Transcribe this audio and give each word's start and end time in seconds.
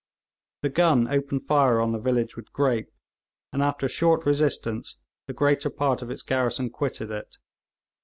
The 0.63 0.69
gun 0.69 1.07
opened 1.09 1.43
fire 1.43 1.79
on 1.79 1.91
the 1.91 1.99
village 1.99 2.35
with 2.35 2.51
grape, 2.51 2.89
and 3.53 3.61
after 3.61 3.85
a 3.85 3.89
short 3.89 4.25
resistance 4.25 4.97
the 5.27 5.33
greater 5.33 5.69
part 5.69 6.01
of 6.01 6.09
its 6.09 6.23
garrison 6.23 6.71
quitted 6.71 7.11
it. 7.11 7.37